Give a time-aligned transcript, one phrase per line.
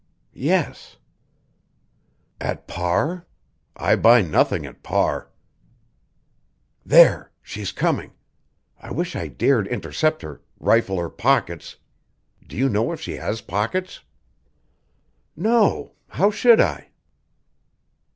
[0.33, 0.97] _""Yes."
[2.39, 3.27] "At par?
[3.77, 5.29] I buy nothing at par.
[6.83, 7.31] There!
[7.43, 8.13] She's coming.
[8.81, 11.75] I wish I dared intercept her, rifle her pockets.
[12.47, 13.99] Do you know if she has pockets?"
[15.37, 16.87] "_No; how should I?